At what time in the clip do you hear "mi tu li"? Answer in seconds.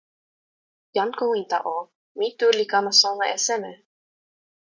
2.17-2.65